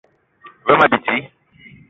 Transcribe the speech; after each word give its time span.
Ve 0.67 0.73
ma 0.79 0.85
bidi 0.91 1.15